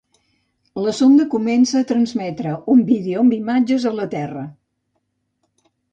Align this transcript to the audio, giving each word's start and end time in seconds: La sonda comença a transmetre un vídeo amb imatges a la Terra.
La 0.85 0.93
sonda 0.99 1.27
comença 1.33 1.77
a 1.81 1.87
transmetre 1.91 2.55
un 2.77 2.81
vídeo 2.89 3.21
amb 3.25 3.35
imatges 3.39 3.89
a 3.91 3.93
la 3.99 4.11
Terra. 4.15 4.47